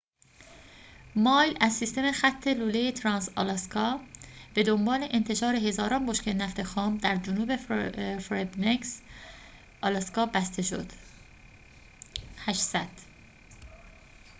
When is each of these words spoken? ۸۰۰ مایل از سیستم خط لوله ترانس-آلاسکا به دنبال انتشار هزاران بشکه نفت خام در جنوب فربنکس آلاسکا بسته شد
۸۰۰ 1.15 1.23
مایل 1.23 1.57
از 1.61 1.73
سیستم 1.73 2.11
خط 2.11 2.47
لوله 2.47 2.91
ترانس-آلاسکا 2.91 3.99
به 4.53 4.63
دنبال 4.63 5.07
انتشار 5.11 5.55
هزاران 5.55 6.05
بشکه 6.05 6.33
نفت 6.33 6.63
خام 6.63 6.97
در 6.97 7.15
جنوب 7.15 7.55
فربنکس 8.19 9.01
آلاسکا 9.81 10.25
بسته 10.25 10.61
شد 10.61 10.87